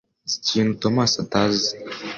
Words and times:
Nzi 0.25 0.35
ikintu 0.41 0.71
Tomasi 0.81 1.15
atazi 1.25 1.69